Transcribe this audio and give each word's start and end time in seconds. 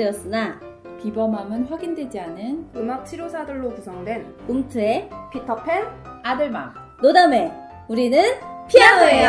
확인되었으나 0.00 0.58
비범함은 1.00 1.66
확인되지 1.66 2.18
않은 2.20 2.70
음악 2.74 3.04
치료사들로 3.04 3.74
구성된 3.74 4.36
움트의 4.48 5.08
피터팬 5.30 5.84
아들맘 6.22 6.74
노담회 7.02 7.52
우리는 7.88 8.22
피아노예요. 8.68 9.28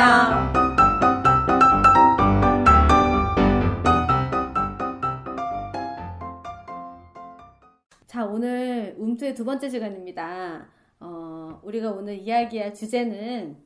자 8.08 8.26
오늘 8.26 8.95
움트의 8.98 9.35
두 9.35 9.45
번째 9.45 9.70
시간입니다. 9.70 10.67
어, 10.99 11.59
우리가 11.63 11.91
오늘 11.91 12.17
이야기할 12.17 12.73
주제는 12.73 13.58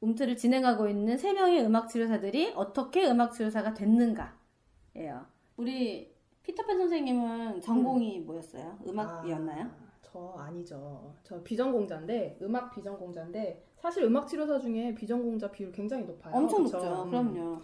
움트를 0.00 0.36
진행하고 0.36 0.88
있는 0.88 1.16
세 1.18 1.32
명의 1.32 1.64
음악 1.64 1.88
치료사들이 1.88 2.52
어떻게 2.54 3.08
음악 3.08 3.32
치료사가 3.32 3.74
됐는가예요. 3.74 5.26
우리 5.56 6.17
피터팬 6.48 6.78
선생님은 6.78 7.60
전공이 7.60 8.20
뭐였어요? 8.20 8.78
음악이었나요? 8.86 9.64
아, 9.66 9.70
저 10.00 10.34
아니죠. 10.38 11.12
저 11.22 11.42
비전공자인데 11.42 12.38
음악 12.40 12.74
비전공자인데 12.74 13.62
사실 13.76 14.04
음악 14.04 14.26
치료사 14.26 14.58
중에 14.58 14.94
비전공자 14.94 15.50
비율 15.50 15.70
굉장히 15.70 16.04
높아요. 16.04 16.34
엄청 16.34 16.64
그쵸? 16.64 16.78
높죠. 16.78 17.02
음. 17.04 17.10
그럼요. 17.10 17.58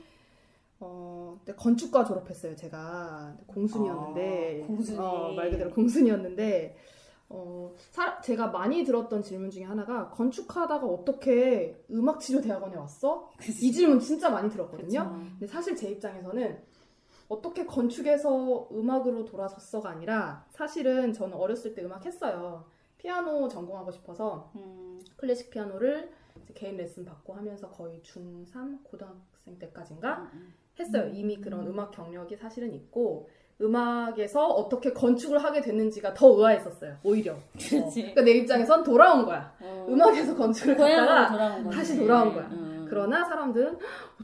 어, 0.81 1.35
근데 1.39 1.55
건축과 1.57 2.05
졸업했어요. 2.05 2.55
제가 2.57 3.35
공순이었는데 3.47 4.61
아, 4.63 4.67
공순이. 4.67 4.99
어, 4.99 5.33
말 5.35 5.51
그대로 5.51 5.71
공순이었는데 5.71 6.77
어, 7.31 7.73
사- 7.91 8.21
제가 8.21 8.49
많이 8.49 8.85
들었던 8.85 9.23
질문 9.23 9.49
중에 9.51 9.65
하나가 9.65 10.11
건축하다가 10.11 10.87
어떻게 10.87 11.83
음악 11.91 12.21
치료 12.21 12.43
대학원에 12.43 12.77
왔어? 12.77 13.31
이 13.63 13.73
질문 13.73 13.99
진짜 13.99 14.29
많이 14.29 14.51
들었거든요. 14.51 15.05
그쵸. 15.05 15.19
근데 15.39 15.47
사실 15.47 15.75
제 15.75 15.89
입장에서는 15.89 16.74
어떻게 17.29 17.65
건축에서 17.67 18.69
음악으로 18.73 19.25
돌아섰어가 19.25 19.91
아니라 19.91 20.45
사실은 20.51 21.13
저는 21.13 21.35
어렸을 21.37 21.75
때 21.75 21.83
음악 21.85 22.05
했어요. 22.05 22.65
피아노 22.99 23.49
전공하고 23.49 23.91
싶어서 23.91 24.51
음, 24.57 25.01
클래식 25.17 25.51
피아노를 25.51 26.11
개인 26.55 26.77
레슨 26.77 27.05
받고 27.05 27.33
하면서 27.35 27.69
거의 27.71 28.01
중3 28.03 28.83
고등학생 28.85 29.59
때까지인가 29.59 30.31
음, 30.35 30.55
했어요. 30.79 31.09
이미 31.13 31.37
그런 31.37 31.67
음 31.67 31.79
악 31.79 31.91
경력이 31.93 32.37
사실은 32.37 32.75
있고 32.75 33.29
음악에서 33.61 34.47
어떻게 34.47 34.93
건축을 34.93 35.43
하게 35.43 35.61
됐는지가 35.61 36.15
더 36.15 36.29
의아했었어요. 36.37 36.97
오히려. 37.05 37.35
어. 37.35 37.39
그치. 37.53 38.01
그러니까 38.01 38.23
내 38.23 38.33
입장에선 38.33 38.83
돌아온 38.83 39.25
거야. 39.25 39.55
어, 39.61 39.87
음악에서 39.89 40.35
건축을 40.35 40.77
거지. 40.77 40.93
다시 41.77 41.97
돌아온 41.97 42.35
거야. 42.35 42.47
음. 42.49 42.74
그러나 42.95 43.25
사람들은 43.25 43.79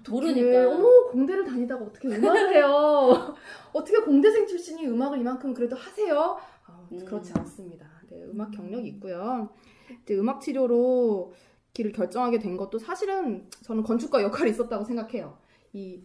모르니까. 0.09 0.69
어머 0.71 1.11
공대를 1.11 1.45
다니다가 1.45 1.85
어떻게 1.85 2.09
음악을 2.09 2.55
해요? 2.55 3.35
어떻게 3.73 3.99
공대생 3.99 4.47
출신이 4.47 4.87
음악을 4.87 5.19
이만큼 5.19 5.53
그래도 5.53 5.75
하세요? 5.75 6.39
아, 6.67 6.89
음. 6.93 7.05
그렇지 7.05 7.33
않습니다. 7.37 7.87
네, 8.09 8.23
음악 8.25 8.53
경력이 8.53 8.89
있고요. 8.91 9.51
이제 10.03 10.15
음악 10.15 10.41
치료로 10.41 11.35
길을 11.73 11.93
결정하게 11.93 12.39
된 12.39 12.57
것도 12.57 12.79
사실은 12.79 13.49
저는 13.63 13.83
건축가 13.83 14.23
역할이 14.23 14.51
있었다고 14.51 14.85
생각해요. 14.85 15.37
이 15.73 16.03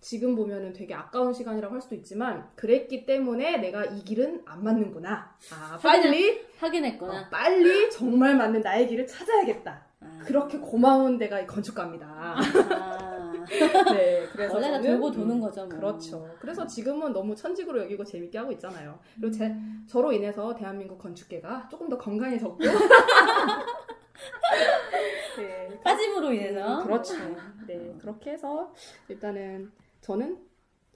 지금 0.00 0.36
보면은 0.36 0.72
되게 0.74 0.94
아까운 0.94 1.32
시간이라고 1.32 1.74
할 1.74 1.80
수도 1.80 1.94
있지만 1.94 2.48
그랬기 2.56 3.06
때문에 3.06 3.56
내가 3.56 3.84
이 3.86 4.04
길은 4.04 4.42
안 4.44 4.62
맞는구나. 4.62 5.34
아 5.52 5.78
빨리 5.82 6.42
확인했구나. 6.58 7.20
어, 7.22 7.28
빨리 7.30 7.90
정말 7.90 8.36
맞는 8.36 8.60
나의 8.60 8.86
길을 8.86 9.06
찾아야겠다. 9.06 9.85
아. 10.18 10.24
그렇게 10.24 10.58
고마운 10.58 11.18
데가 11.18 11.40
이 11.40 11.46
건축가입니다. 11.46 12.06
아. 12.08 13.32
네, 13.92 14.26
그래서 14.32 14.54
원래는 14.54 14.82
돌고 14.82 15.12
도는 15.12 15.36
음, 15.36 15.40
거죠. 15.40 15.66
뭐. 15.66 15.68
그렇죠. 15.68 16.28
그래서 16.40 16.66
지금은 16.66 17.12
너무 17.12 17.34
천직으로 17.34 17.82
여기고 17.82 18.04
재밌게 18.04 18.38
하고 18.38 18.50
있잖아요. 18.52 18.98
그리고 19.14 19.30
제, 19.30 19.46
음. 19.46 19.86
저로 19.88 20.12
인해서 20.12 20.54
대한민국 20.54 20.98
건축계가 20.98 21.68
조금 21.70 21.88
더 21.88 21.96
건강해졌고. 21.96 22.58
네, 25.38 25.80
빠짐으로 25.82 26.32
인해서. 26.32 26.80
음, 26.80 26.84
그렇죠. 26.84 27.14
네, 27.66 27.94
그렇게 28.00 28.32
해서 28.32 28.72
일단은 29.08 29.70
저는 30.00 30.38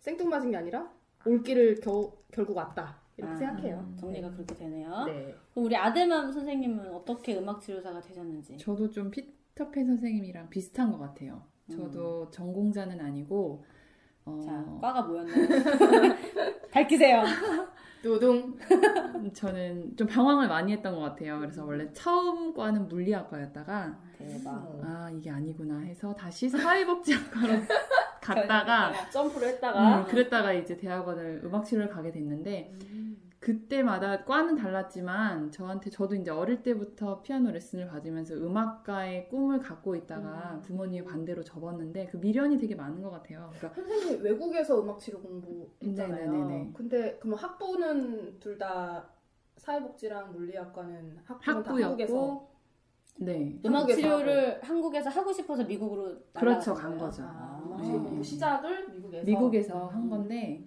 생뚱맞은 0.00 0.50
게 0.50 0.56
아니라 0.56 0.90
올길을 1.24 1.80
겨우, 1.80 2.12
결국 2.32 2.56
왔다. 2.56 2.98
이렇게 3.16 3.32
아, 3.32 3.36
생각해요. 3.36 3.92
정리가 3.96 4.30
그렇게 4.30 4.54
되네요. 4.54 5.04
네. 5.04 5.34
그럼 5.52 5.66
우리 5.66 5.76
아들맘 5.76 6.32
선생님은 6.32 6.94
어떻게 6.94 7.36
음악 7.36 7.60
치료사가 7.60 8.00
되셨는지. 8.00 8.56
저도 8.58 8.90
좀 8.90 9.10
피터팬 9.10 9.86
선생님이랑 9.86 10.48
비슷한 10.50 10.90
것 10.90 10.98
같아요. 10.98 11.42
저도 11.70 12.30
전공자는 12.30 13.00
아니고 13.00 13.64
어, 14.24 14.32
음. 14.32 14.40
자, 14.40 14.64
과가 14.80 15.02
뭐였나요? 15.02 15.36
밝히세요. 16.72 17.22
두둥. 18.02 18.56
저는 19.34 19.94
좀 19.96 20.06
방황을 20.06 20.48
많이 20.48 20.72
했던 20.72 20.94
것 20.94 21.00
같아요. 21.00 21.38
그래서 21.38 21.64
원래 21.64 21.92
처음 21.92 22.54
과는 22.54 22.88
물리학과였다가 22.88 24.00
대박. 24.16 24.80
아 24.82 25.10
이게 25.10 25.30
아니구나 25.30 25.80
해서 25.80 26.14
다시 26.14 26.48
사회복지학과로 26.48 27.52
갔다가 28.20 28.92
점프를 29.10 29.48
했다가 29.48 30.00
음, 30.00 30.06
그랬다가 30.06 30.52
이제 30.52 30.76
대학원을 30.76 31.42
음악 31.44 31.64
치료를 31.64 31.88
가게 31.88 32.10
됐는데 32.10 32.72
그때마다 33.40 34.22
과는 34.24 34.54
달랐지만 34.54 35.50
저한테 35.50 35.88
저도 35.88 36.14
이제 36.14 36.30
어릴 36.30 36.62
때부터 36.62 37.22
피아노 37.22 37.50
레슨을 37.50 37.88
받으면서 37.88 38.34
음악가의 38.34 39.30
꿈을 39.30 39.60
갖고 39.60 39.96
있다가 39.96 40.56
음. 40.56 40.60
부모님이 40.60 41.04
반대로 41.06 41.42
접었는데 41.42 42.08
그 42.08 42.18
미련이 42.18 42.58
되게 42.58 42.74
많은 42.74 43.00
것 43.02 43.10
같아요. 43.10 43.50
그러니까 43.56 43.80
선생님 43.82 44.22
외국에서 44.22 44.82
음악 44.82 44.98
치료 45.00 45.20
공부했잖아요. 45.22 46.30
네네네네. 46.30 46.72
근데 46.74 47.18
그럼 47.18 47.34
학부는 47.36 48.38
둘 48.40 48.58
다 48.58 49.08
사회복지랑 49.56 50.32
물리학과는 50.32 51.18
학부는 51.24 51.64
학부였고 51.64 52.50
네 53.20 53.58
음악 53.64 53.78
한국에서 53.80 54.00
치료를 54.00 54.60
한국에서 54.62 55.08
하고 55.08 55.32
싶어서 55.32 55.64
미국으로 55.64 56.14
그렇죠, 56.34 56.74
간? 56.74 56.98
거죠. 56.98 57.22
아, 57.22 57.26
아. 57.26 57.69
네. 57.80 58.22
시작을 58.22 58.90
미국에서 58.92 59.24
미국에서 59.26 59.86
한 59.88 60.04
음. 60.04 60.10
건데 60.10 60.66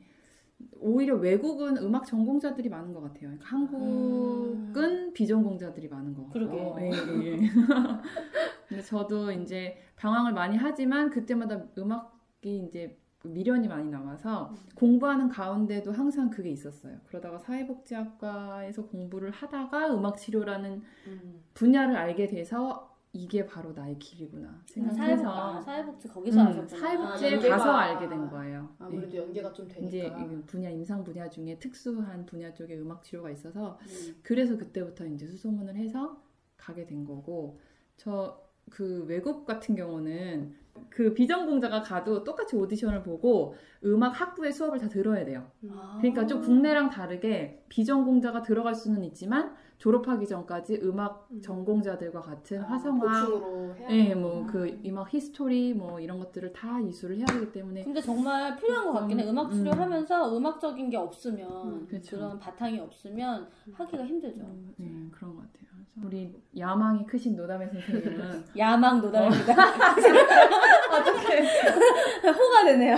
오히려 0.79 1.15
외국은 1.15 1.77
음악 1.77 2.05
전공자들이 2.05 2.69
많은 2.69 2.93
것 2.93 3.01
같아요. 3.01 3.21
그러니까 3.29 3.45
한국은 3.45 5.13
비전공자들이 5.13 5.87
많은 5.87 6.13
것 6.13 6.27
같아요. 6.27 6.47
그러게요. 6.47 6.75
예, 6.81 7.25
예. 7.25 7.39
근데 8.67 8.81
저도 8.83 9.31
이제 9.31 9.77
방황을 9.95 10.33
많이 10.33 10.57
하지만 10.57 11.09
그때마다 11.09 11.63
음악이 11.77 12.65
이제 12.67 12.97
미련이 13.23 13.67
많이 13.67 13.89
남아서 13.89 14.49
음. 14.49 14.55
공부하는 14.75 15.29
가운데도 15.29 15.91
항상 15.91 16.29
그게 16.29 16.49
있었어요. 16.49 16.97
그러다가 17.07 17.37
사회복지학과에서 17.39 18.87
공부를 18.87 19.31
하다가 19.31 19.93
음악 19.95 20.17
치료라는 20.17 20.81
음. 21.07 21.43
분야를 21.53 21.95
알게 21.95 22.27
돼서 22.27 22.92
이게 23.13 23.45
바로 23.45 23.71
나의 23.73 23.97
길이구나 23.99 24.61
사회복, 24.65 24.93
생각해서 24.95 25.29
아, 25.29 25.61
사회복지 25.61 26.07
거기서 26.07 26.41
음, 26.41 26.47
하셨구나. 26.47 26.79
사회복지에 26.79 27.51
아, 27.51 27.57
가서 27.57 27.71
알게 27.71 28.09
된 28.09 28.27
거예요. 28.29 28.61
네. 28.79 28.85
아무래도 28.85 29.17
연계가 29.17 29.53
좀 29.53 29.67
되니까 29.67 29.87
이제 29.87 30.07
이 30.07 30.41
분야 30.47 30.69
임상 30.69 31.03
분야 31.03 31.29
중에 31.29 31.59
특수한 31.59 32.25
분야 32.25 32.53
쪽에 32.53 32.75
음악 32.77 33.03
치료가 33.03 33.29
있어서 33.29 33.77
음. 33.83 34.15
그래서 34.23 34.57
그때부터 34.57 35.05
이제 35.05 35.27
수소문을 35.27 35.75
해서 35.75 36.21
가게 36.57 36.85
된 36.85 37.05
거고 37.05 37.59
저 37.97 38.43
그 38.69 39.05
외국 39.07 39.45
같은 39.45 39.75
경우는 39.75 40.55
그 40.89 41.13
비전공자가 41.13 41.81
가도 41.81 42.23
똑같이 42.23 42.55
오디션을 42.55 43.03
보고 43.03 43.55
음악 43.85 44.19
학부의 44.19 44.51
수업을 44.51 44.79
다 44.79 44.87
들어야 44.89 45.25
돼요. 45.25 45.51
아. 45.69 45.97
그러니까 46.01 46.25
좀 46.25 46.41
국내랑 46.41 46.89
다르게 46.89 47.63
비전공자가 47.69 48.41
들어갈 48.41 48.73
수는 48.73 49.03
있지만 49.03 49.53
졸업하기 49.77 50.27
전까지 50.27 50.79
음악 50.83 51.27
음. 51.31 51.41
전공자들과 51.41 52.21
같은 52.21 52.61
아, 52.61 52.67
화성학, 52.67 53.85
예. 53.89 54.15
뭐 54.15 54.45
그 54.47 54.79
음악 54.85 55.13
history 55.13 55.73
뭐 55.73 55.99
이런 55.99 56.19
것들을 56.19 56.53
다 56.53 56.79
이수를 56.79 57.17
해야 57.17 57.25
하기 57.29 57.51
때문에 57.51 57.83
근데 57.83 58.01
정말 58.01 58.55
필요한 58.55 58.85
것 58.85 58.93
같긴 58.93 59.19
해. 59.19 59.23
음, 59.25 59.29
음악 59.29 59.51
음. 59.51 59.51
치료하면서 59.51 60.37
음 60.37 60.45
악적인 60.45 60.89
게 60.89 60.97
없으면 60.97 61.49
음, 61.49 61.87
그쵸. 61.89 62.17
그런 62.17 62.39
바탕이 62.39 62.79
없으면 62.79 63.47
하기가 63.73 64.05
힘들죠. 64.05 64.41
네, 64.77 65.09
그런 65.11 65.35
것 65.35 65.41
같아요. 65.41 65.63
그래서 65.93 66.07
우리 66.07 66.35
야망이 66.57 67.05
크신 67.05 67.35
노담의 67.35 67.69
선생님은 67.69 68.45
야망 68.57 69.01
노담입니다. 69.01 69.53
어떻게 70.93 71.41
호가 72.31 72.65
되네요. 72.65 72.95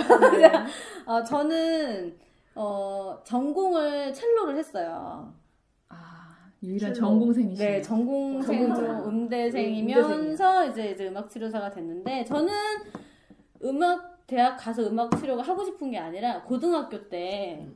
어, 1.06 1.22
저는 1.22 2.16
어, 2.54 3.18
전공을 3.24 4.12
첼로를 4.12 4.56
했어요. 4.56 5.32
아 6.56 6.66
유일한 6.66 6.94
첼로. 6.94 7.06
전공생이시네요. 7.06 7.70
네, 7.70 7.82
전공생으로 7.82 8.74
전공자. 8.74 9.08
음대생이면서 9.08 10.66
이제 10.70 10.90
이제 10.90 11.08
음악 11.08 11.28
치료사가 11.30 11.70
됐는데 11.70 12.24
저는 12.24 12.52
음악 13.64 14.26
대학 14.26 14.56
가서 14.56 14.82
음악 14.88 15.16
치료가 15.18 15.42
하고 15.42 15.64
싶은 15.64 15.90
게 15.90 15.98
아니라 15.98 16.42
고등학교 16.42 17.08
때 17.08 17.66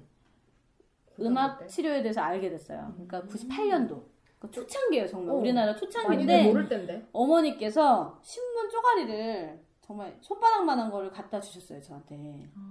음악 1.20 1.58
때? 1.58 1.66
치료에 1.66 2.02
대해서 2.02 2.20
알게 2.22 2.50
됐어요. 2.50 2.92
그러니까 2.94 3.22
98년도. 3.22 4.02
그러니까 4.38 4.50
초창기예요, 4.52 5.06
정말. 5.06 5.34
어, 5.34 5.38
우리나라 5.38 5.74
초창기인데 5.76 6.52
어머니께서 7.12 8.18
신문 8.22 8.70
쪼가리를 8.70 9.60
정말 9.90 10.16
손바닥만한 10.20 10.88
거를 10.88 11.10
갖다 11.10 11.40
주셨어요 11.40 11.82
저한테. 11.82 12.16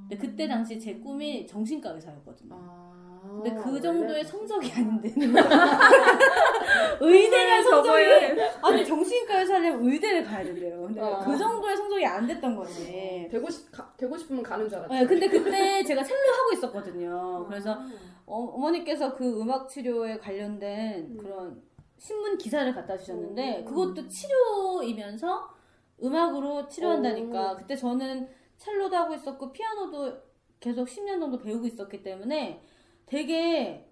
근데 0.07 0.18
그때 0.18 0.48
당시 0.48 0.80
제 0.80 0.94
꿈이 1.00 1.45
정신과 1.45 1.92
의사였거든요. 1.92 2.56
아, 2.57 3.42
근데 3.44 3.54
그 3.62 3.81
정도의 3.81 4.24
성적이 4.24 4.71
안 4.71 5.01
되는 5.01 5.33
거야. 5.33 5.44
의대를 7.01 7.62
성적이 7.62 8.42
아니 8.62 8.86
정신과 8.86 9.42
의사려면 9.42 9.86
의대를 9.86 10.24
가야 10.24 10.45
된대요. 10.45 10.83
근데 10.83 11.01
어. 11.01 11.19
그 11.19 11.38
정도의 11.38 11.75
성적이 11.75 12.06
안 12.06 12.25
됐던 12.25 12.56
거지. 12.56 13.27
되고 13.30 13.50
싶 13.50 13.69
가, 13.69 13.94
되고 13.98 14.18
싶으면 14.18 14.42
가는 14.42 14.69
줄 14.69 14.77
알았지. 14.77 14.94
네, 14.94 15.06
근데 15.06 15.27
그때 15.27 15.83
제가 15.83 16.01
셀로 16.01 16.33
하고 16.33 16.54
있었거든요. 16.54 17.45
그래서 17.50 17.74
아. 17.74 17.89
어, 18.27 18.45
어머니께서 18.56 19.13
그 19.13 19.42
음악 19.42 19.68
치료에 19.68 20.19
관련된 20.19 21.00
음. 21.01 21.18
그런 21.18 21.62
신문 21.98 22.38
기사를 22.38 22.74
갖다 22.74 22.98
주셨는데 22.98 23.60
음. 23.60 23.66
그것도 23.66 24.07
치료이면서 24.07 25.58
음악으로 26.04 26.68
치료한다니까 26.68 27.54
오. 27.54 27.56
그때 27.56 27.75
저는 27.75 28.30
첼로도 28.57 28.96
하고 28.96 29.13
있었고 29.13 29.51
피아노도 29.51 30.18
계속 30.60 30.88
10년 30.88 31.19
정도 31.19 31.38
배우고 31.40 31.66
있었기 31.68 32.04
때문에 32.04 32.62
되게 33.06 33.90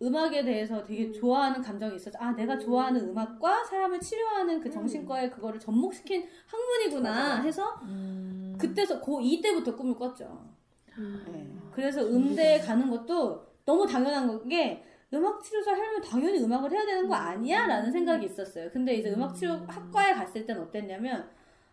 음악에 0.00 0.44
대해서 0.44 0.82
되게 0.82 1.06
음. 1.06 1.12
좋아하는 1.12 1.62
감정이 1.62 1.94
있었죠. 1.94 2.18
아, 2.20 2.32
내가 2.32 2.58
좋아하는 2.58 3.08
음악과 3.08 3.64
사람을 3.64 4.00
치료하는 4.00 4.60
그 4.60 4.70
정신과에 4.70 5.30
그거를 5.30 5.60
접목시킨 5.60 6.26
학문이구나 6.46 7.10
음. 7.10 7.14
맞아. 7.14 7.42
해서 7.42 7.80
음. 7.82 8.56
그때서 8.58 9.00
고2 9.00 9.42
때부터 9.42 9.76
꿈을 9.76 9.94
꿨죠. 9.94 10.44
음. 10.98 11.24
네. 11.32 11.48
그래서 11.70 12.02
음대에 12.02 12.58
가는 12.58 12.90
것도 12.90 13.46
너무 13.64 13.86
당연한 13.86 14.48
게 14.48 14.82
음악 15.14 15.42
치료사 15.42 15.72
하려면 15.72 16.00
당연히 16.00 16.38
음악을 16.42 16.70
해야 16.70 16.84
되는 16.86 17.06
거 17.08 17.14
아니야? 17.14 17.66
라는 17.66 17.90
생각이 17.92 18.26
있었어요. 18.26 18.70
근데 18.72 18.94
이제 18.94 19.10
음악 19.10 19.34
치료 19.34 19.52
학과에 19.66 20.14
갔을 20.14 20.46
땐 20.46 20.58
어땠냐면 20.58 21.28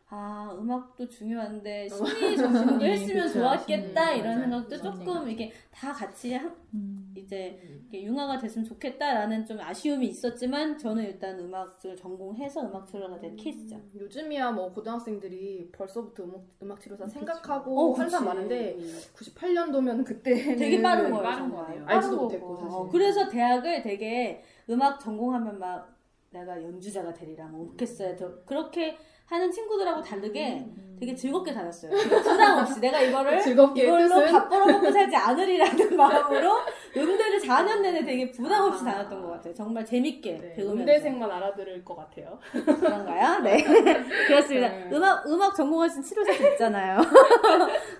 아, 0.09 0.53
음악도 0.59 1.07
중요한데 1.07 1.87
심리 1.87 2.35
정신도 2.35 2.77
네, 2.77 2.91
했으면. 2.97 3.31
좋았겠다 3.31 4.11
이런 4.13 4.39
맞아요. 4.49 4.63
생각도. 4.67 4.77
조금 4.81 5.29
이게 5.29 5.51
다 5.71 5.93
같이 5.93 6.33
한- 6.33 6.53
음. 6.73 6.98
이제 7.29 7.59
이렇게 7.83 8.03
융화가 8.03 8.39
됐으면 8.39 8.65
좋겠다라는 8.65 9.45
좀 9.45 9.59
아쉬움이 9.59 10.07
있었지만 10.07 10.77
저는 10.79 11.03
일단 11.03 11.39
음악을 11.39 11.95
전공해서 11.95 12.61
음악 12.67 12.87
치료가 12.87 13.19
된 13.19 13.35
케이스죠. 13.35 13.79
요즘이야 13.95 14.51
뭐 14.51 14.71
고등학생들이 14.71 15.69
벌써부터 15.71 16.23
음악, 16.23 16.41
음악 16.63 16.81
치료사. 16.81 17.07
생각하고 17.07 17.79
어, 17.79 17.93
하는 17.93 18.09
사람. 18.09 18.25
많은데 18.25 18.77
98년도면 19.15 20.03
그때는 20.05 20.57
되게 20.57 20.81
빠른 20.81 21.11
거예요. 21.11 21.23
빠른. 21.23 21.51
빠른 21.51 21.87
알지도. 21.87 22.17
못했고, 22.17 22.55
사실. 22.57 22.69
어, 22.71 22.89
그래서 22.89 23.29
대학을 23.29 23.83
되게 23.83 24.43
음악 24.69 24.99
전공하면 24.99 25.59
막 25.59 25.98
내가 26.31 26.61
연주자가 26.61 27.13
되리라, 27.13 27.45
뭐 27.47 27.65
오케스트라에 27.73 28.15
더 28.15 28.43
그렇게 28.45 28.97
하는 29.25 29.51
친구들하고 29.51 30.01
다르게 30.01 30.65
되게 30.99 31.13
즐겁게 31.15 31.53
다녔어요. 31.53 31.91
부담 31.91 32.57
없이 32.59 32.79
내가 32.79 32.99
이거를 32.99 33.39
즐겁게 33.41 33.83
이걸로 33.83 34.25
밥 34.25 34.49
벌어먹고 34.49 34.91
살지 34.91 35.15
않으리라는 35.15 35.93
마음으로 35.97 36.51
음대를 36.97 37.39
4년 37.39 37.81
내내 37.81 38.03
되게 38.03 38.29
부담 38.31 38.63
없이 38.67 38.83
다녔던 38.83 39.21
것 39.21 39.29
같아요. 39.29 39.53
정말 39.53 39.85
재밌게 39.85 40.31
네, 40.37 40.53
배우면서. 40.55 40.81
음대생만 40.81 41.29
알아들을 41.31 41.85
것 41.85 41.95
같아요. 41.95 42.39
그런가요? 42.51 43.39
네. 43.41 43.63
그렇습니다. 44.27 44.67
네. 44.69 44.89
음악, 44.91 45.25
음악 45.27 45.55
전공하신 45.55 46.01
치료사도 46.01 46.47
있잖아요. 46.53 46.99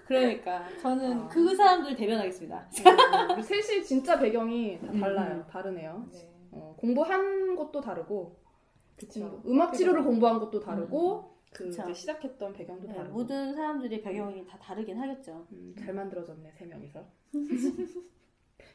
그러니까 0.07 0.63
저는 0.81 1.13
아. 1.21 1.27
그 1.27 1.55
사람들 1.55 1.95
대변하겠습니다. 1.95 2.57
음, 2.57 3.31
우리 3.37 3.43
셋이 3.43 3.83
진짜 3.83 4.17
배경이 4.19 4.79
다 4.81 4.87
달라요. 4.99 5.31
음. 5.35 5.43
다르네요. 5.51 6.05
네. 6.11 6.19
어, 6.51 6.75
공부한 6.77 7.55
것도 7.55 7.81
다르고 7.81 8.37
그쵸. 8.97 9.41
음, 9.45 9.61
악 9.61 9.73
치료를 9.73 10.03
공부한 10.03 10.39
것도 10.39 10.59
다르고 10.59 11.37
그 11.51 11.65
그쵸. 11.65 11.83
이제 11.83 11.93
시작했던 11.93 12.53
배경도 12.53 12.87
네, 12.87 12.93
다르고 12.93 13.13
모든 13.13 13.55
사람들이 13.55 14.01
배경이 14.01 14.45
다 14.45 14.57
다르긴 14.59 14.97
하겠죠. 14.99 15.47
음, 15.51 15.75
잘 15.77 15.93
만들어졌네 15.93 16.51
세 16.51 16.65
명이서 16.65 17.05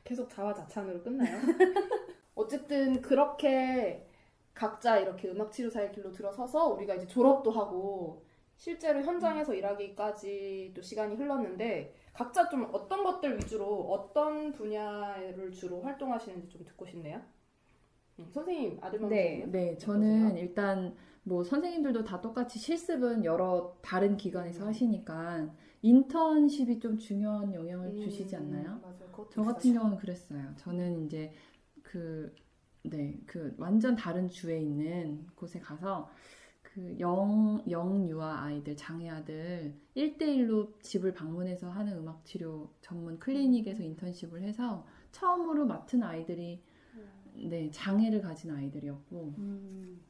계속 0.05 0.29
자화자찬으로 0.29 1.03
끝나요. 1.03 1.38
어쨌든 2.35 3.00
그렇게 3.00 4.09
각자 4.55 4.99
이렇게 4.99 5.29
음악 5.29 5.53
치료사의 5.53 5.93
길로 5.93 6.12
들어서서 6.12 6.69
우리가 6.69 6.94
이제 6.94 7.06
졸업도 7.06 7.50
하고 7.50 8.25
실제로 8.56 9.03
현장에서 9.03 9.55
일하기까지 9.55 10.73
또 10.75 10.82
시간이 10.82 11.17
흘렀는데 11.17 11.94
각자 12.12 12.49
좀 12.49 12.69
어떤 12.73 13.03
것들 13.03 13.37
위주로 13.37 13.91
어떤 13.91 14.53
분야를 14.53 15.50
주로 15.53 15.82
활동하시는지 15.82 16.49
좀 16.49 16.65
듣고 16.65 16.87
싶네요. 16.87 17.20
음, 18.19 18.26
선생님 18.31 18.78
아들만 18.81 19.11
네, 19.11 19.46
네. 19.50 19.76
저는 19.78 20.37
일단 20.37 20.94
뭐 21.22 21.43
선생님들도 21.43 22.05
다 22.05 22.20
똑같이 22.20 22.58
실습은 22.58 23.25
여러 23.25 23.76
다른 23.82 24.16
기관에서 24.16 24.64
음. 24.64 24.69
하시니까 24.69 25.55
인턴십이 25.82 26.81
좀 26.81 26.96
중요한 26.99 27.52
영향을 27.52 27.88
음, 27.88 28.00
주시지 28.00 28.37
않나요? 28.37 28.81
맞아요. 28.81 29.28
저 29.31 29.43
같은 29.43 29.70
있어요. 29.70 29.81
경우는 29.81 29.99
그랬어요. 29.99 30.55
저는 30.56 31.06
이제 31.06 31.32
그, 31.82 32.34
네, 32.82 33.20
그 33.26 33.55
완전 33.58 33.96
다른 33.96 34.28
주에 34.28 34.60
있는 34.60 35.26
곳에 35.34 35.58
가서 35.60 36.10
그 36.62 36.96
영, 36.99 37.62
영유아 37.69 38.44
아이들, 38.44 38.76
장애 38.76 39.08
아들 39.08 39.75
1대1로 39.96 40.81
집을 40.82 41.14
방문해서 41.14 41.70
하는 41.70 41.99
음악 41.99 42.25
치료 42.25 42.72
전문 42.81 43.19
클리닉에서 43.19 43.82
인턴십을 43.82 44.43
해서 44.43 44.87
처음으로 45.12 45.67
맡은 45.67 46.02
아이들이 46.02 46.62
네, 47.34 47.70
장애를 47.70 48.20
가진 48.20 48.50
아이들이었고 48.50 49.34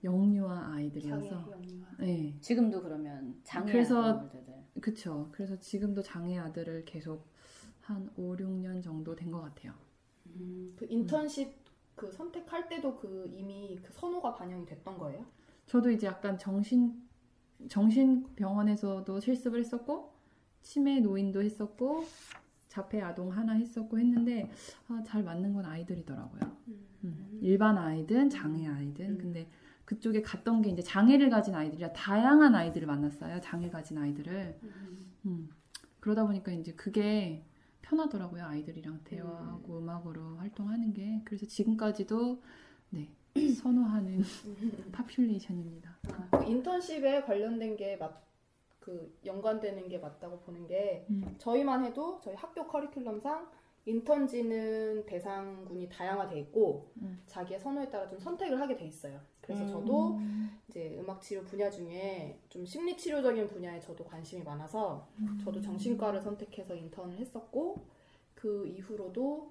영유아 0.04 0.72
아이들이어서 0.74 1.28
장애, 1.28 1.50
영유아. 1.50 1.86
네, 2.00 2.34
지금도 2.40 2.82
그러면 2.82 3.40
장애 3.44 3.72
그래서-. 3.72 4.28
그쵸. 4.80 5.28
그래서 5.32 5.58
지금도 5.58 6.02
장애 6.02 6.36
아들을 6.38 6.84
계속 6.84 7.24
한 7.80 8.10
5, 8.16 8.34
6년 8.36 8.82
정도 8.82 9.14
된 9.14 9.30
것 9.30 9.40
같아요. 9.40 9.72
그 10.76 10.86
인턴십 10.88 11.52
그 11.94 12.10
선택할 12.10 12.68
때도 12.68 12.96
그 12.96 13.30
이미 13.36 13.78
그 13.82 13.92
선호가 13.92 14.34
반영이 14.34 14.66
됐던 14.66 14.98
거예요? 14.98 15.24
저도 15.66 15.90
이제 15.90 16.06
약간 16.08 16.36
정신 16.36 17.02
정신병원에서도 17.68 19.20
실습을 19.20 19.60
했었고 19.60 20.12
치매 20.62 21.00
노인도 21.00 21.42
했었고 21.42 22.04
자폐 22.74 23.00
아동 23.00 23.30
하나 23.30 23.52
했었고 23.52 24.00
했는데 24.00 24.50
아, 24.88 25.00
잘 25.06 25.22
맞는 25.22 25.54
건 25.54 25.64
아이들이더라고요. 25.64 26.56
음. 27.04 27.38
일반 27.40 27.78
아이든 27.78 28.30
장애 28.30 28.66
아이든 28.66 29.10
음. 29.10 29.18
근데 29.18 29.48
그쪽에 29.84 30.22
갔던 30.22 30.62
게 30.62 30.70
이제 30.70 30.82
장애를 30.82 31.31
가진 31.31 31.54
아이들이라 31.54 31.93
다양한 31.93 32.54
아이들을 32.54 32.86
만났어요. 32.88 33.40
장애 33.43 33.70
가진 33.70 33.98
아이들을 33.98 34.58
음. 35.26 35.48
그러다 36.00 36.26
보니까 36.26 36.50
이제 36.50 36.72
그게 36.72 37.44
편하더라고요. 37.82 38.44
아이들이랑 38.44 39.02
대화하고 39.04 39.78
음. 39.78 39.88
악으로 39.88 40.36
활동하는 40.38 40.93
게 40.93 41.22
그래서 41.24 41.46
지금까지도 41.46 42.43
네 42.90 43.08
선호하는 43.62 44.20
파퓰레이션입니다. 44.93 45.96
아, 46.08 46.38
그 46.38 46.50
인턴십에 46.50 47.22
관련된 47.22 47.76
게 47.76 47.96
맞, 47.98 48.20
그 48.84 49.17
연관되는 49.24 49.88
게 49.88 49.96
맞다고 49.96 50.41
보는 50.41 50.67
게 50.67 51.06
음. 51.08 51.34
저희만 51.38 51.86
해도 51.86 52.20
저희 52.22 52.34
학교 52.34 52.67
커리큘럼상 52.67 53.48
인턴지는 53.86 55.06
대상군이 55.06 55.88
다양화돼 55.88 56.38
있고 56.41 56.91
음. 57.00 57.22
자기의 57.26 57.60
선호에 57.60 57.88
따라 57.88 58.06
좀 58.06 58.19
선택을 58.19 58.60
하게 58.60 58.76
돼 58.76 58.86
있어요. 58.86 59.19
그래서 59.41 59.62
음. 59.62 59.69
저도 59.69 60.19
이제 60.69 60.98
음악 60.98 61.22
치료 61.22 61.43
분야 61.44 61.70
중에 61.70 62.38
좀 62.50 62.67
심리 62.67 62.94
치료적인 62.94 63.48
분야에 63.48 63.81
저도 63.81 64.05
관심이 64.05 64.43
많아서 64.43 65.08
저도 65.43 65.62
정신과를 65.62 66.20
선택해서 66.20 66.74
인턴을 66.74 67.17
했었고 67.17 67.86
그 68.34 68.67
이후로도 68.67 69.50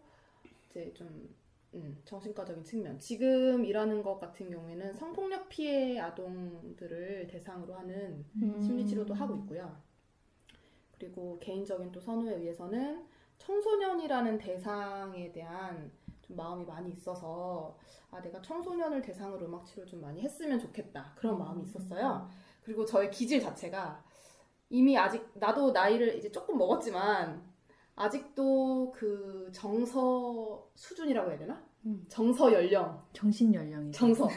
이제 0.70 0.94
좀 0.94 1.34
음, 1.75 2.00
정신과적인 2.06 2.63
측면 2.63 3.00
지금 3.00 3.65
일하는 3.65 4.03
것 4.03 4.20
같은 4.20 4.50
경우에는 4.50 4.94
성폭력 4.94 5.50
피해 5.50 6.00
아동들을 6.00 7.27
대상으로 7.27 7.74
하는 7.74 8.25
음. 8.42 8.62
심리 8.62 8.86
치료도 8.86 9.13
하고 9.13 9.36
있고요. 9.38 9.75
그리고 10.92 11.38
개인적인 11.39 11.92
또 11.92 12.00
선호에 12.00 12.36
의해서는 12.36 13.06
청소년이라는 13.38 14.38
대상에 14.38 15.32
대한 15.32 15.92
좀 16.22 16.38
마음이 16.38 16.63
많이 16.65 16.92
있어서 16.92 17.77
아 18.10 18.22
내가 18.22 18.42
청소년을 18.42 19.01
대상으로 19.01 19.46
음악 19.48 19.65
치료를 19.65 19.89
좀 19.89 20.01
많이 20.01 20.22
했으면 20.22 20.60
좋겠다 20.60 21.13
그런 21.15 21.38
마음이 21.38 21.63
있었어요. 21.63 22.30
그리고 22.62 22.86
저의 22.86 23.12
기질 23.12 23.42
자체가 23.42 24.03
이미 24.70 24.98
아직 24.98 25.30
나도 25.34 25.72
나이를 25.72 26.15
이제 26.18 26.32
조금 26.32 26.58
먹었지만 26.58 27.53
아직도 27.96 28.92
그 28.96 29.50
정서 29.54 30.68
수준이라고 30.76 31.30
해야 31.30 31.38
되나? 31.38 31.64
음. 31.86 32.06
정서 32.08 32.52
연령, 32.52 33.02
정신 33.12 33.54
연령이 33.54 33.92
정서, 33.92 34.28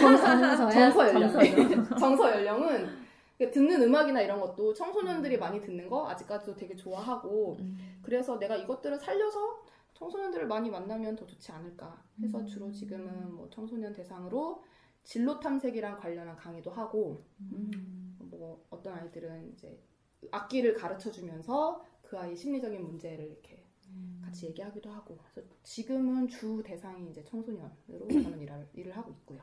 정서? 0.00 0.70
정서 0.70 1.08
연령. 1.08 1.96
정서 1.98 2.30
연령은 2.30 3.02
듣는 3.50 3.82
음악이나 3.82 4.20
이런 4.20 4.40
것도 4.40 4.72
청소년들이 4.72 5.36
많이 5.38 5.60
듣는 5.60 5.88
거 5.88 6.08
아직까지도 6.08 6.54
되게 6.54 6.76
좋아하고 6.76 7.56
음. 7.58 7.76
그래서 8.02 8.38
내가 8.38 8.56
이것들을 8.56 8.98
살려서 8.98 9.64
청소년들을 9.94 10.46
많이 10.46 10.70
만나면 10.70 11.16
더 11.16 11.26
좋지 11.26 11.50
않을까 11.52 12.02
해서 12.22 12.38
음. 12.38 12.46
주로 12.46 12.70
지금은 12.70 13.34
뭐 13.34 13.48
청소년 13.50 13.92
대상으로 13.92 14.62
진로 15.02 15.40
탐색이랑 15.40 15.98
관련한 15.98 16.36
강의도 16.36 16.70
하고 16.70 17.24
음. 17.40 18.16
뭐 18.20 18.64
어떤 18.70 18.94
아이들은 18.94 19.52
이제 19.52 19.76
악기를 20.30 20.74
가르쳐 20.74 21.10
주면서 21.10 21.84
그 22.12 22.18
아이 22.18 22.36
심리적인 22.36 22.84
문제를 22.84 23.24
이렇게 23.24 23.64
같이 24.22 24.44
얘기하기도 24.44 24.90
하고 24.90 25.16
그래서 25.32 25.48
지금은 25.62 26.28
주 26.28 26.62
대상이 26.62 27.08
이제 27.08 27.24
청소년으로 27.24 28.06
저는 28.22 28.38
일을, 28.38 28.68
일을 28.74 28.94
하고 28.94 29.10
있고요. 29.12 29.40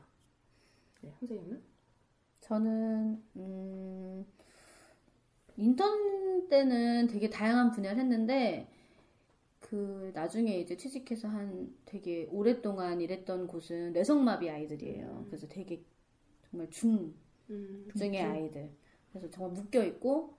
네, 1.02 1.12
선생님은? 1.20 1.64
저는 2.42 3.24
음, 3.38 4.26
인턴 5.58 6.48
때는 6.48 7.08
되게 7.08 7.28
다양한 7.28 7.72
분야를 7.72 8.04
했는데 8.04 8.68
그 9.60 10.12
나중에 10.14 10.60
이제 10.60 10.78
취직해서 10.78 11.28
한 11.28 11.76
되게 11.86 12.28
오랫동안 12.30 13.02
일했던 13.02 13.48
곳은 13.48 13.94
뇌성마비 13.94 14.48
아이들이에요. 14.48 15.08
음. 15.08 15.26
그래서 15.26 15.48
되게 15.48 15.84
정말 16.52 16.70
중 16.70 17.16
음, 17.50 17.88
중의 17.98 18.22
아이들. 18.22 18.72
그래서 19.12 19.28
정말 19.32 19.54
묶여 19.54 19.84
있고 19.84 20.39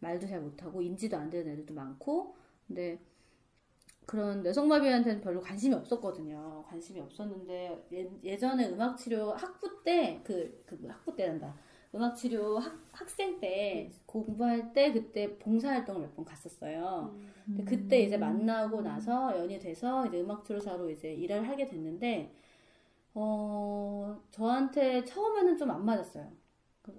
말도 0.00 0.26
잘 0.26 0.40
못하고 0.40 0.82
인지도 0.82 1.16
안 1.16 1.30
되는 1.30 1.52
애들도 1.52 1.74
많고 1.74 2.36
근데 2.66 3.00
그런 4.06 4.42
뇌성마비한테는 4.42 5.20
별로 5.20 5.40
관심이 5.40 5.74
없었거든요. 5.74 6.64
관심이 6.68 7.00
없었는데 7.00 8.18
예, 8.24 8.36
전에 8.38 8.68
음악 8.70 8.96
치료 8.96 9.32
학부 9.32 9.82
때그 9.82 10.62
그뭐 10.66 10.90
학부 10.90 11.14
때란다. 11.16 11.56
음악 11.94 12.14
치료 12.14 12.58
학, 12.58 12.78
학생 12.92 13.40
때 13.40 13.90
공부할 14.06 14.72
때 14.72 14.92
그때 14.92 15.36
봉사활동을 15.38 16.02
몇 16.02 16.14
번 16.14 16.24
갔었어요. 16.24 17.16
근데 17.54 17.64
그때 17.64 18.00
이제 18.02 18.16
만나고 18.18 18.82
나서 18.82 19.36
연이 19.38 19.58
돼서 19.58 20.06
이제 20.06 20.20
음악 20.20 20.44
치료사로 20.44 20.90
이제 20.90 21.12
일을 21.14 21.48
하게 21.48 21.66
됐는데 21.66 22.32
어 23.14 24.20
저한테 24.30 25.04
처음에는 25.04 25.56
좀 25.58 25.70
안 25.70 25.84
맞았어요. 25.84 26.30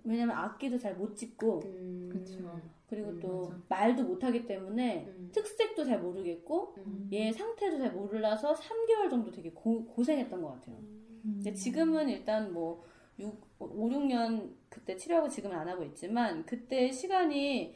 왜냐면 0.04 0.38
악기도 0.38 0.78
잘 0.78 0.96
못 0.98 1.16
짚고 1.16 1.62
음, 1.66 2.10
그쵸. 2.10 2.62
그리고 2.90 3.10
음, 3.10 3.20
또 3.20 3.42
맞아. 3.50 3.62
말도 3.70 4.04
못하기 4.04 4.46
때문에 4.48 5.06
음, 5.08 5.30
특색도 5.34 5.84
잘 5.84 6.00
모르겠고 6.00 6.74
음, 6.78 7.10
얘 7.12 7.32
상태도 7.32 7.78
잘 7.78 7.92
몰라서 7.92 8.54
3개월 8.54 9.10
정도 9.10 9.32
되게 9.32 9.52
고, 9.52 9.86
고생했던 9.86 10.42
것 10.42 10.54
같아요. 10.54 10.78
근데 11.24 11.52
지금은 11.54 12.08
일단 12.10 12.54
뭐 12.54 12.84
6, 13.20 13.36
5, 13.60 13.90
6년 13.90 14.54
그때 14.70 14.96
치료하고 14.96 15.28
지금은 15.28 15.56
안 15.58 15.68
하고 15.68 15.84
있지만 15.84 16.46
그때 16.46 16.90
시간이 16.92 17.76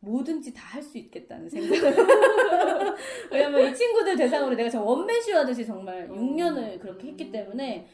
뭐든지 0.00 0.52
다 0.52 0.74
할 0.74 0.82
수 0.82 0.98
있겠다는 0.98 1.48
생각. 1.48 1.70
왜냐면 3.30 3.70
이 3.70 3.74
친구들 3.74 4.16
대상으로 4.16 4.54
내가 4.54 4.68
정말 4.68 4.88
원맨쇼 4.88 5.32
하듯이 5.36 5.64
정말 5.64 6.08
6년을 6.08 6.78
그렇게 6.80 7.08
했기 7.08 7.30
때문에 7.32 7.86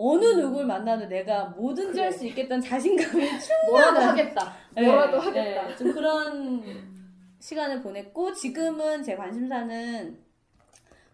어느 0.00 0.24
누굴 0.24 0.64
만나도 0.64 1.06
내가 1.06 1.46
뭐든지 1.46 2.00
할수 2.00 2.24
있겠다는 2.26 2.62
자신감이 2.62 3.28
뭐라도 3.68 4.00
하겠다. 4.00 4.54
뭐라도 4.74 5.18
네, 5.18 5.24
하겠다. 5.24 5.66
네, 5.66 5.76
좀 5.76 5.92
그런 5.92 6.62
시간을 7.40 7.82
보냈고 7.82 8.32
지금은 8.32 9.02
제 9.02 9.16
관심사는 9.16 10.16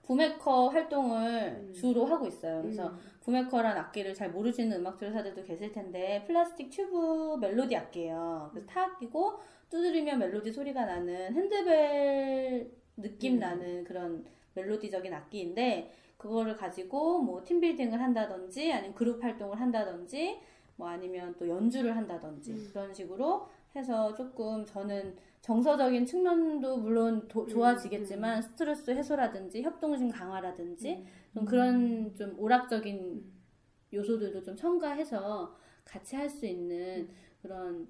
부메커 0.03 0.69
활동을 0.69 1.63
음. 1.63 1.73
주로 1.73 2.05
하고 2.05 2.27
있어요. 2.27 2.61
그래서 2.61 2.89
음, 2.89 2.99
부메커란 3.23 3.75
악기를 3.75 4.13
잘 4.13 4.31
모르시는 4.31 4.79
음악 4.79 5.01
교사들도 5.01 5.45
계실 5.45 5.73
텐데 5.73 6.23
플라스틱 6.27 6.69
튜브 6.69 7.39
멜로디 7.41 7.75
악기예요. 7.75 8.51
그래서 8.53 8.67
타악기고 8.67 9.41
두드리면 9.71 10.19
멜로디 10.19 10.53
소리가 10.53 10.85
나는 10.85 11.35
핸드벨 11.35 12.71
느낌 12.99 13.35
음. 13.35 13.39
나는 13.39 13.85
그런 13.85 14.27
멜로디적인 14.53 15.13
악기인데 15.13 15.91
그거를 16.25 16.57
가지고 16.57 17.19
뭐 17.21 17.45
팀빌딩을 17.45 18.01
한다든지 18.01 18.73
아니면 18.73 18.95
그룹 18.95 19.23
활동을 19.23 19.61
한다든지 19.61 20.41
뭐 20.77 20.89
아니면 20.89 21.35
또 21.39 21.47
연주를 21.47 21.95
한다든지 21.95 22.53
음. 22.53 22.69
그런 22.73 22.95
식으로 22.95 23.47
해서 23.77 24.15
조금 24.15 24.65
저는 24.65 25.15
정서적인 25.43 26.07
측면도 26.07 26.79
물론 26.79 27.29
도- 27.29 27.43
음, 27.43 27.49
좋아지겠지만 27.49 28.41
스트레스 28.41 28.91
해소라든지 28.91 29.61
협동심 29.63 30.11
강화라든지 30.11 30.95
음. 30.95 31.07
좀 31.35 31.45
그런 31.45 32.15
좀 32.15 32.35
오락적인 32.39 33.23
요소들도 33.93 34.43
좀 34.43 34.57
첨가해서 34.57 35.55
같이 35.85 36.17
할 36.17 36.31
수 36.31 36.47
있는 36.47 37.07
그런 37.43 37.87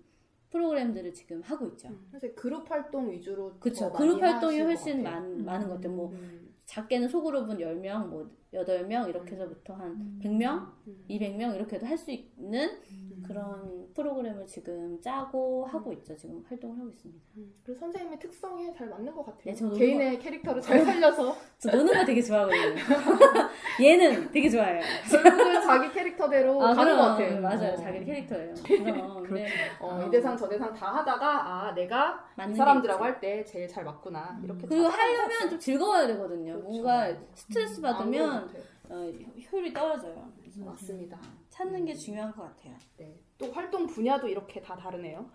프로그램들을 0.50 1.12
지금 1.14 1.40
하고 1.42 1.66
있죠. 1.68 1.88
음. 1.88 2.08
사실 2.10 2.34
그룹 2.34 2.68
활동 2.68 3.10
위주로 3.12 3.52
그쵸. 3.60 3.88
더 3.92 3.98
그룹 3.98 4.20
활동이 4.20 4.58
훨씬. 4.60 5.02
많, 5.04 5.44
많은 5.44 5.68
것 5.68 5.74
같아요. 5.76 5.92
뭐, 5.92 6.10
음, 6.10 6.43
작게는 6.66 7.08
소그룹은 7.08 7.58
10명, 7.58 8.08
뭐, 8.08 8.30
8명, 8.52 9.08
이렇게 9.08 9.32
해서부터 9.32 9.74
한 9.74 10.18
100명, 10.22 10.72
음. 10.86 11.04
200명, 11.08 11.54
이렇게도 11.56 11.86
할 11.86 11.98
수 11.98 12.10
있는 12.10 12.68
음. 12.90 13.13
그런 13.26 13.88
프로그램을 13.94 14.44
지금 14.46 15.00
짜고 15.00 15.64
하고 15.66 15.92
있죠. 15.94 16.16
지금 16.16 16.44
활동을 16.48 16.78
하고 16.78 16.88
있습니다. 16.88 17.20
음. 17.36 17.52
그리고 17.64 17.80
선생님의 17.80 18.18
특성에 18.18 18.72
잘 18.72 18.88
맞는 18.88 19.14
것 19.14 19.24
같아요. 19.24 19.42
네, 19.44 19.54
저도 19.54 19.74
개인의 19.76 20.18
캐릭터를 20.18 20.60
잘 20.60 20.84
살려서 20.84 21.36
저 21.58 21.70
노는 21.76 21.92
거 21.92 22.04
되게 22.04 22.20
좋아하거든요. 22.22 22.74
얘는 23.82 24.30
되게 24.30 24.48
좋아해요. 24.48 24.80
결국은 25.10 25.60
자기 25.62 25.90
캐릭터대로 25.92 26.58
가는 26.58 26.74
그럼, 26.76 26.96
것 26.98 27.02
같아요. 27.04 27.40
맞아요. 27.40 27.72
어. 27.72 27.76
자기 27.76 28.04
캐릭터예요. 28.04 28.54
그럼. 28.64 29.22
근데 29.24 29.46
어, 29.80 30.04
이 30.06 30.10
대상 30.10 30.36
저 30.36 30.48
대상 30.48 30.72
다 30.74 30.94
하다가 30.94 31.26
아 31.68 31.74
내가 31.74 32.24
이게 32.46 32.54
사람들하고. 32.54 33.02
할 33.04 33.20
때 33.20 33.44
제일 33.44 33.68
잘 33.68 33.84
맞구나 33.84 34.40
이렇게 34.42 34.66
다 34.66 34.74
하려면 34.88 35.48
좀 35.50 35.58
즐거워야 35.58 36.06
되거든요. 36.08 36.54
그렇죠. 36.54 36.68
뭔가 36.68 37.14
스트레스 37.34 37.76
안 37.84 37.92
받으면 37.94 38.50
어, 38.90 39.10
효율이 39.52 39.72
떨어져요. 39.72 40.30
돼요. 40.60 40.70
맞습니다. 40.70 41.18
찾는 41.50 41.84
게 41.84 41.94
중요한 41.94 42.32
것 42.32 42.42
같아요. 42.42 42.74
네. 42.96 43.18
또 43.38 43.50
활동 43.52 43.86
분야도 43.86 44.28
이렇게 44.28 44.60
다 44.60 44.76
다르네요. 44.76 45.30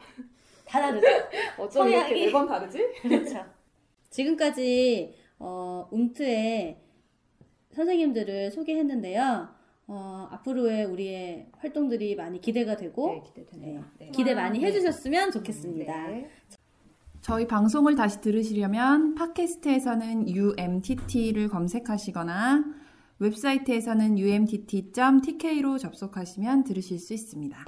다 0.65 0.81
다르죠? 0.81 1.07
어쩜 1.57 1.87
이렇게 1.87 2.01
성향이. 2.03 2.25
매번 2.25 2.47
다르지? 2.47 2.79
그렇죠. 3.01 3.45
지금까지 4.09 5.13
어, 5.39 5.87
움트의 5.91 6.81
선생님들을 7.71 8.51
소개했는데요. 8.51 9.49
어, 9.87 10.27
앞으로의 10.31 10.85
우리의 10.85 11.47
활동들이 11.57 12.15
많이 12.15 12.39
기대가 12.39 12.75
되고 12.77 13.07
네, 13.07 13.21
기대되네요. 13.25 13.83
네. 13.97 14.11
기대 14.11 14.35
많이 14.35 14.59
네. 14.59 14.67
해주셨으면 14.67 15.31
좋겠습니다. 15.31 16.07
네. 16.07 16.29
저희 17.21 17.47
방송을 17.47 17.95
다시 17.95 18.21
들으시려면 18.21 19.13
팟캐스트에서는 19.15 20.29
UMTT를 20.29 21.49
검색하시거나 21.49 22.63
웹사이트에서는 23.19 24.17
umtt.tk로 24.17 25.77
접속하시면 25.77 26.63
들으실 26.63 26.99
수 26.99 27.13
있습니다. 27.13 27.65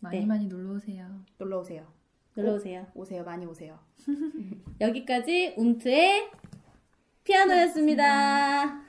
많이 0.00 0.20
네. 0.20 0.26
많이 0.26 0.46
놀러 0.46 0.72
오세요. 0.72 1.06
놀러 1.38 1.60
오세요. 1.60 1.86
놀러 2.34 2.54
오세요. 2.54 2.86
오세요. 2.94 3.22
많이 3.22 3.44
오세요. 3.44 3.78
여기까지 4.80 5.54
움트의 5.58 6.30
피아노였습니다. 7.24 8.80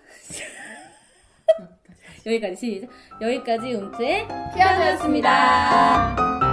여기까지 2.25 2.55
시작. 2.55 2.89
여기까지 3.21 3.73
움트의 3.73 4.27
피아노였습니다. 4.55 6.50